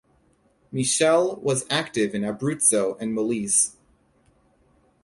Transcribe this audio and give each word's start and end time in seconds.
Michele 0.71 1.35
was 1.43 1.63
active 1.69 2.15
in 2.15 2.23
Abruzzo 2.23 2.99
and 2.99 3.15
Molise. 3.15 3.75